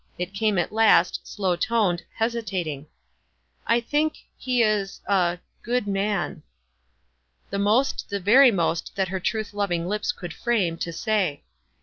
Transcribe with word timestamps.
It 0.17 0.33
came 0.33 0.57
at 0.57 0.71
last, 0.71 1.19
slow 1.27 1.55
toned, 1.55 2.01
hesitating: 2.15 2.79
f; 2.81 2.87
I 3.67 3.79
think— 3.81 4.15
he 4.35 4.63
is— 4.63 4.99
a— 5.05 5.37
good 5.71 5.85
man." 5.85 6.41
The 7.51 7.59
most, 7.59 8.09
the 8.09 8.19
very 8.19 8.49
most, 8.49 8.95
that 8.95 9.09
her 9.09 9.19
truth 9.19 9.53
lov 9.53 9.71
ing 9.71 9.87
lips 9.87 10.11
could 10.11 10.33
frame, 10.33 10.75
to 10.77 10.91
say. 10.91 11.43